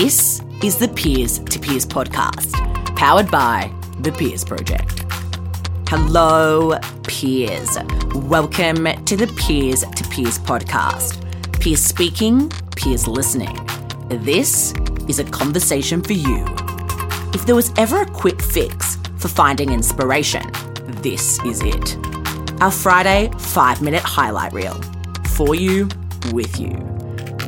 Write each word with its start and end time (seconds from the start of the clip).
This 0.00 0.40
is 0.62 0.78
the 0.78 0.86
Peers 0.86 1.40
to 1.40 1.58
Peers 1.58 1.84
podcast, 1.84 2.52
powered 2.94 3.28
by 3.32 3.68
the 3.98 4.12
Peers 4.12 4.44
Project. 4.44 5.04
Hello, 5.88 6.78
peers. 7.02 7.76
Welcome 8.14 8.84
to 9.06 9.16
the 9.16 9.26
Peers 9.36 9.80
to 9.80 10.04
Peers 10.04 10.38
podcast. 10.38 11.20
Peers 11.60 11.82
speaking, 11.82 12.48
peers 12.76 13.08
listening. 13.08 13.58
This 14.08 14.72
is 15.08 15.18
a 15.18 15.24
conversation 15.24 16.00
for 16.00 16.12
you. 16.12 16.44
If 17.34 17.44
there 17.44 17.56
was 17.56 17.72
ever 17.76 18.02
a 18.02 18.06
quick 18.06 18.40
fix 18.40 18.98
for 19.16 19.26
finding 19.26 19.72
inspiration, 19.72 20.44
this 21.02 21.42
is 21.44 21.60
it. 21.60 21.96
Our 22.62 22.70
Friday 22.70 23.32
five 23.36 23.82
minute 23.82 24.04
highlight 24.04 24.52
reel 24.52 24.80
for 25.30 25.56
you, 25.56 25.88
with 26.32 26.60
you. 26.60 26.78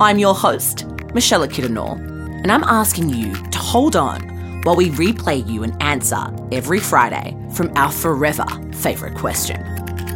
I'm 0.00 0.18
your 0.18 0.34
host, 0.34 0.84
Michelle 1.14 1.46
Kiddenor, 1.46 2.10
and 2.42 2.50
I'm 2.50 2.64
asking 2.64 3.10
you 3.10 3.34
to 3.34 3.58
hold 3.58 3.96
on 3.96 4.62
while 4.62 4.76
we 4.76 4.88
replay 4.90 5.46
you 5.46 5.62
an 5.62 5.76
answer 5.82 6.24
every 6.52 6.80
Friday 6.80 7.36
from 7.52 7.70
our 7.76 7.92
forever 7.92 8.46
favourite 8.72 9.14
question 9.14 9.60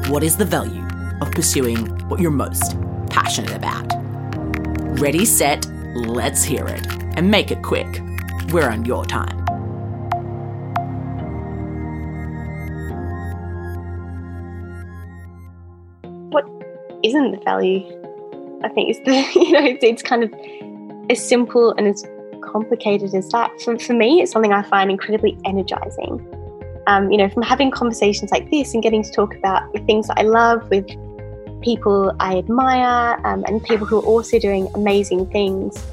What 0.09 0.23
is 0.23 0.37
the 0.37 0.45
value 0.45 0.83
of 1.21 1.31
pursuing 1.33 1.87
what 2.09 2.21
you're 2.21 2.31
most 2.31 2.77
passionate 3.11 3.53
about? 3.53 3.87
Ready, 4.99 5.27
set, 5.27 5.67
let's 5.95 6.43
hear 6.43 6.67
it. 6.67 6.87
And 7.17 7.31
make 7.31 7.51
it 7.51 7.63
quick. 7.63 8.01
We're 8.53 8.71
on 8.71 8.85
your 8.85 9.05
time. 9.05 9.39
What 16.31 16.45
isn't 17.03 17.33
the 17.33 17.41
value? 17.45 17.85
I 18.65 18.69
think 18.71 18.91
it's 18.91 19.01
the, 19.01 19.41
you 19.41 19.53
know, 19.53 19.65
it's, 19.65 19.85
it's 19.85 20.03
kind 20.03 20.25
of 20.25 20.33
as 21.11 21.27
simple 21.27 21.73
and 21.77 21.87
as 21.87 22.03
complicated 22.55 23.13
as 23.15 23.29
that. 23.31 23.51
For, 23.61 23.77
for 23.79 23.95
me, 23.95 24.23
it's 24.23 24.31
something 24.31 24.53
I 24.53 24.63
find 24.63 24.89
incredibly 24.89 25.37
energizing. 25.45 26.15
Um, 26.87 27.11
you 27.11 27.19
know, 27.19 27.29
from 27.29 27.43
having 27.43 27.71
conversations 27.71 28.31
like 28.31 28.49
this 28.51 28.75
and 28.75 28.83
getting 28.83 29.03
to 29.03 29.11
talk 29.11 29.35
about 29.35 29.73
the 29.73 29.81
things 29.81 30.07
that 30.07 30.19
I 30.19 30.23
love 30.23 30.69
with 30.71 30.87
people 31.63 32.15
I 32.21 32.37
admire 32.39 33.19
um, 33.27 33.43
and 33.49 33.65
people 33.65 33.87
who 33.87 33.99
are 33.99 34.05
also 34.05 34.39
doing 34.39 34.69
amazing 34.75 35.27
things. 35.31 35.85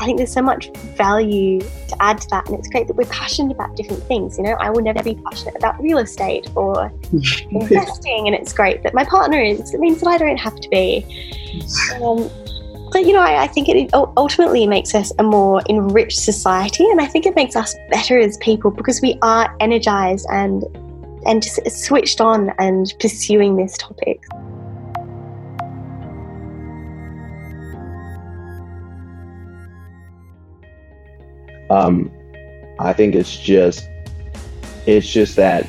I 0.00 0.06
think 0.06 0.16
there's 0.16 0.32
so 0.32 0.40
much 0.40 0.70
value 0.96 1.60
to 1.60 1.96
add 2.00 2.22
to 2.22 2.28
that, 2.30 2.48
and 2.48 2.58
it's 2.58 2.68
great 2.68 2.86
that 2.88 2.96
we're 2.96 3.04
passionate 3.04 3.52
about 3.52 3.76
different 3.76 4.02
things. 4.04 4.38
You 4.38 4.44
know, 4.44 4.54
I 4.54 4.70
will 4.70 4.82
never 4.82 5.02
be 5.02 5.14
passionate 5.14 5.56
about 5.56 5.78
real 5.80 5.98
estate 5.98 6.48
or 6.56 6.90
investing, 7.12 8.26
and 8.26 8.34
it's 8.34 8.54
great 8.54 8.82
that 8.82 8.94
my 8.94 9.04
partner 9.04 9.38
is. 9.38 9.74
It 9.74 9.78
means 9.78 10.00
that 10.00 10.08
I 10.08 10.16
don't 10.16 10.38
have 10.38 10.58
to 10.58 10.68
be. 10.70 11.06
Um, 12.00 12.30
but 12.92 13.06
you 13.06 13.12
know, 13.12 13.20
I, 13.20 13.42
I, 13.42 13.46
think 13.46 13.68
it 13.68 13.90
ultimately 13.92 14.66
makes 14.66 14.94
us 14.94 15.12
a 15.18 15.22
more 15.22 15.62
enriched 15.68 16.20
society, 16.20 16.84
and 16.90 17.00
I 17.00 17.06
think 17.06 17.26
it 17.26 17.36
makes 17.36 17.54
us 17.54 17.74
better 17.90 18.18
as 18.18 18.36
people 18.38 18.70
because 18.70 19.00
we 19.00 19.18
are 19.22 19.54
energized 19.60 20.26
and 20.30 20.64
and 21.26 21.42
just 21.42 21.60
switched 21.70 22.20
on 22.20 22.50
and 22.58 22.92
pursuing 22.98 23.56
this 23.56 23.76
topic. 23.76 24.22
Um, 31.70 32.10
I 32.80 32.92
think 32.92 33.14
it's 33.14 33.36
just 33.36 33.88
it's 34.86 35.06
just 35.06 35.36
that 35.36 35.66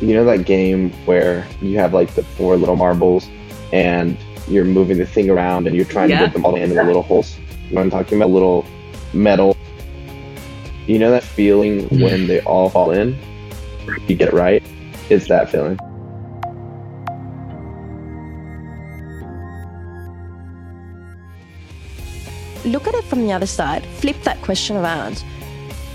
you 0.00 0.14
know 0.14 0.24
that 0.24 0.44
game 0.44 0.92
where 1.06 1.46
you 1.60 1.78
have 1.78 1.92
like 1.92 2.14
the 2.14 2.22
four 2.22 2.56
little 2.56 2.76
marbles 2.76 3.28
and 3.72 4.16
you're 4.48 4.64
moving 4.64 4.98
the 4.98 5.06
thing 5.06 5.30
around 5.30 5.66
and 5.66 5.74
you're 5.74 5.84
trying 5.84 6.10
yeah. 6.10 6.20
to 6.20 6.26
get 6.26 6.32
them 6.32 6.44
all 6.44 6.56
in 6.56 6.74
the 6.74 6.82
little 6.84 7.02
holes. 7.02 7.36
You 7.68 7.74
know 7.74 7.80
what 7.80 7.82
I'm 7.82 7.90
talking 7.90 8.18
about? 8.18 8.30
Little 8.30 8.64
metal. 9.12 9.56
You 10.86 10.98
know 10.98 11.10
that 11.10 11.24
feeling 11.24 11.88
when 12.00 12.26
they 12.26 12.40
all 12.42 12.70
fall 12.70 12.92
in? 12.92 13.18
You 14.06 14.14
get 14.16 14.28
it 14.28 14.34
right? 14.34 14.62
It's 15.10 15.28
that 15.28 15.50
feeling. 15.50 15.78
look 22.66 22.86
at 22.88 22.94
it 22.94 23.04
from 23.04 23.22
the 23.22 23.32
other 23.32 23.46
side. 23.46 23.84
Flip 24.00 24.20
that 24.24 24.40
question 24.42 24.76
around. 24.76 25.20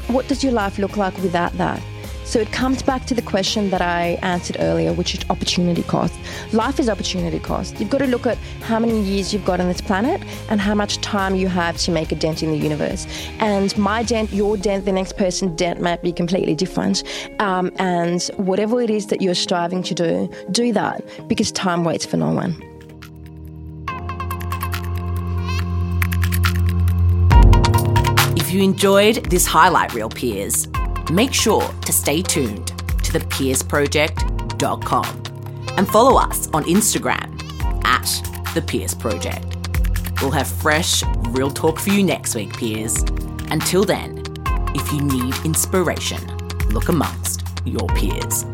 What 0.08 0.28
does 0.28 0.44
your 0.44 0.54
life 0.54 0.78
look 0.78 0.98
like 0.98 1.16
without 1.18 1.54
that? 1.54 1.82
So 2.32 2.40
it 2.40 2.54
comes 2.54 2.82
back 2.82 3.04
to 3.08 3.14
the 3.14 3.22
question 3.22 3.72
that 3.72 3.82
I 3.82 4.18
answered 4.22 4.56
earlier, 4.62 4.94
which 4.94 5.14
is 5.14 5.20
opportunity 5.30 5.84
cost. 5.84 6.18
Life 6.54 6.80
is 6.80 6.88
opportunity 6.88 7.40
cost. 7.40 7.78
You've 7.78 7.90
got 7.90 7.98
to 7.98 8.08
look 8.08 8.26
at 8.26 8.38
how 8.62 8.80
many 8.80 9.02
years 9.02 9.34
you've 9.34 9.44
got 9.44 9.60
on 9.60 9.68
this 9.68 9.82
planet 9.82 10.24
and 10.48 10.62
how 10.62 10.74
much 10.74 11.02
time 11.02 11.36
you 11.36 11.50
have 11.50 11.76
to 11.80 11.92
make 11.92 12.14
a 12.14 12.16
dent 12.16 12.42
in 12.42 12.52
the 12.52 12.58
universe. 12.58 13.06
And 13.40 13.78
my 13.78 14.02
dent, 14.04 14.32
your 14.32 14.56
dent, 14.56 14.86
the 14.86 14.94
next 14.94 15.18
person's 15.18 15.58
dent 15.58 15.82
might 15.82 16.02
be 16.02 16.14
completely 16.14 16.56
different. 16.56 17.04
Um, 17.42 17.70
and 17.80 18.24
whatever 18.38 18.80
it 18.80 18.90
is 18.90 19.08
that 19.08 19.22
you're 19.22 19.36
striving 19.36 19.84
to 19.84 19.94
do, 19.94 20.32
do 20.52 20.72
that 20.72 21.04
because 21.28 21.52
time 21.52 21.84
waits 21.84 22.06
for 22.06 22.16
no 22.16 22.32
one. 22.32 22.56
If 28.38 28.54
you 28.54 28.64
enjoyed 28.64 29.26
this 29.26 29.46
highlight 29.46 29.94
reel, 29.94 30.08
peers, 30.08 30.70
make 31.10 31.34
sure 31.34 31.68
to 31.86 31.92
stay 31.92 32.22
tuned 32.22 32.68
to 33.04 33.20
thepeersproject.com 33.20 35.24
and 35.78 35.88
follow 35.88 36.20
us 36.20 36.48
on 36.54 36.64
Instagram 36.66 37.42
at 37.86 38.06
the 38.54 38.62
Peers 38.62 38.94
Project. 38.94 39.58
We'll 40.22 40.32
have 40.32 40.48
fresh, 40.48 41.04
real 41.30 41.50
talk 41.50 41.80
for 41.80 41.90
you 41.90 42.04
next 42.04 42.36
week, 42.36 42.56
peers. 42.58 43.02
Until 43.50 43.84
then, 43.84 44.24
if 44.76 44.94
you 44.94 45.02
need 45.02 45.34
inspiration, 45.44 46.20
look 46.70 46.90
amongst 46.90 47.42
your 47.66 47.88
peers. 47.90 48.46